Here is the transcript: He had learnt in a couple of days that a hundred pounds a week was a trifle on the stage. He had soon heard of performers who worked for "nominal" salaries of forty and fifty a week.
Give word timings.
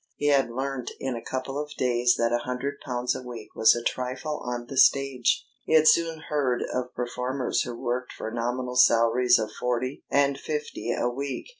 He 0.15 0.29
had 0.29 0.49
learnt 0.49 0.89
in 0.99 1.15
a 1.15 1.21
couple 1.21 1.59
of 1.59 1.75
days 1.75 2.15
that 2.17 2.33
a 2.33 2.39
hundred 2.39 2.79
pounds 2.83 3.15
a 3.15 3.21
week 3.21 3.49
was 3.53 3.75
a 3.75 3.83
trifle 3.83 4.39
on 4.43 4.65
the 4.65 4.75
stage. 4.75 5.45
He 5.65 5.73
had 5.75 5.87
soon 5.87 6.21
heard 6.29 6.63
of 6.73 6.95
performers 6.95 7.61
who 7.61 7.75
worked 7.79 8.11
for 8.11 8.31
"nominal" 8.31 8.75
salaries 8.77 9.37
of 9.37 9.51
forty 9.51 10.03
and 10.09 10.39
fifty 10.39 10.91
a 10.91 11.07
week. 11.07 11.49